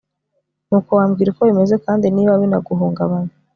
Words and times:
nuko 0.67 0.89
wambwira 0.97 1.29
uko 1.33 1.41
bimeze 1.49 1.75
kandi 1.85 2.05
niba 2.15 2.33
binaguhungabanya 2.41 3.33